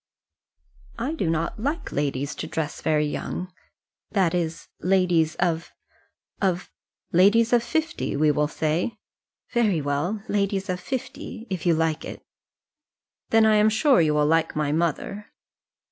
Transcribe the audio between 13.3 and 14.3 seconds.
I am sure you will